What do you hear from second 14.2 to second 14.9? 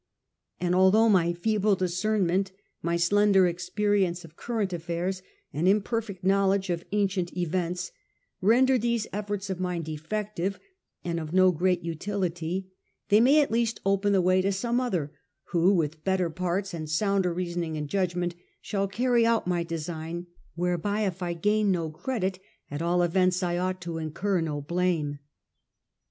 way to some